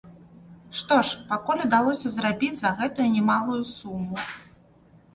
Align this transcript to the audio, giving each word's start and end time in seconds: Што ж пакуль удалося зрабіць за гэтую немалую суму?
Што 0.79 0.97
ж 1.09 1.19
пакуль 1.33 1.61
удалося 1.67 2.13
зрабіць 2.17 2.51
за 2.65 2.75
гэтую 2.83 3.09
немалую 3.19 3.63
суму? 3.77 4.15